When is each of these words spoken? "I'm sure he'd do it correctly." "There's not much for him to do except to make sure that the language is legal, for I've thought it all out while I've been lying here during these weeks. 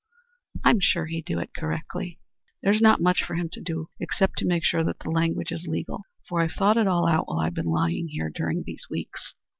"I'm 0.63 0.79
sure 0.79 1.05
he'd 1.05 1.25
do 1.25 1.37
it 1.37 1.53
correctly." 1.53 2.19
"There's 2.63 2.81
not 2.81 3.03
much 3.03 3.23
for 3.23 3.35
him 3.35 3.49
to 3.49 3.61
do 3.61 3.89
except 3.99 4.39
to 4.39 4.47
make 4.47 4.63
sure 4.63 4.83
that 4.83 4.97
the 5.01 5.11
language 5.11 5.51
is 5.51 5.67
legal, 5.67 6.05
for 6.27 6.41
I've 6.41 6.53
thought 6.53 6.77
it 6.77 6.87
all 6.87 7.05
out 7.07 7.27
while 7.27 7.37
I've 7.39 7.53
been 7.53 7.67
lying 7.67 8.07
here 8.07 8.31
during 8.33 8.63
these 8.63 8.87
weeks. 8.89 9.35